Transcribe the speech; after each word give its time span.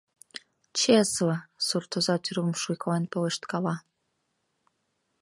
Чесле!— 0.77 1.37
суртоза 1.65 2.15
тӱрвым 2.23 2.55
шуйкален 2.61 3.03
пелешткала. 3.11 3.75